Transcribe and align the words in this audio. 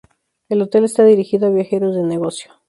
El 0.49 0.63
hotel 0.63 0.85
está 0.85 1.05
dirigido 1.05 1.45
a 1.45 1.51
viajeros 1.51 1.93
de 1.95 2.01
negocio. 2.01 2.51